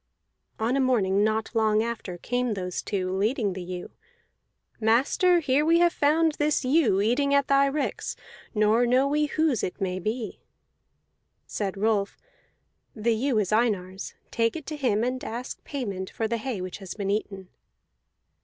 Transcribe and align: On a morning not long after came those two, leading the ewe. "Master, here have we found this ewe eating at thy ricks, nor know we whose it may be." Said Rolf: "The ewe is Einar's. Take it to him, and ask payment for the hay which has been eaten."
On 0.57 0.75
a 0.75 0.79
morning 0.79 1.23
not 1.23 1.51
long 1.53 1.83
after 1.83 2.17
came 2.17 2.55
those 2.55 2.81
two, 2.81 3.15
leading 3.15 3.53
the 3.53 3.61
ewe. 3.61 3.91
"Master, 4.79 5.41
here 5.41 5.59
have 5.59 5.67
we 5.67 5.89
found 5.89 6.31
this 6.39 6.65
ewe 6.65 7.01
eating 7.01 7.35
at 7.35 7.47
thy 7.47 7.67
ricks, 7.67 8.15
nor 8.55 8.87
know 8.87 9.07
we 9.07 9.27
whose 9.27 9.61
it 9.61 9.79
may 9.79 9.99
be." 9.99 10.39
Said 11.45 11.77
Rolf: 11.77 12.17
"The 12.95 13.13
ewe 13.13 13.37
is 13.37 13.51
Einar's. 13.51 14.15
Take 14.31 14.55
it 14.55 14.65
to 14.65 14.75
him, 14.75 15.03
and 15.03 15.23
ask 15.23 15.63
payment 15.65 16.09
for 16.09 16.27
the 16.27 16.37
hay 16.37 16.61
which 16.61 16.79
has 16.79 16.95
been 16.95 17.11
eaten." 17.11 17.49